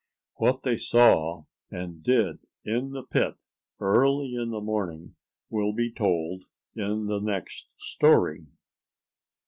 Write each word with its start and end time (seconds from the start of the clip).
What 0.37 0.63
they 0.63 0.77
saw 0.77 1.43
and 1.69 2.01
did 2.01 2.39
in 2.65 2.89
the 2.89 3.03
pit 3.03 3.35
early 3.79 4.33
in 4.33 4.49
the 4.49 4.59
morning 4.59 5.15
will 5.51 5.73
be 5.73 5.91
told 5.91 6.45
in 6.73 7.05
the 7.05 7.19
next 7.19 7.67
story. 7.77 8.47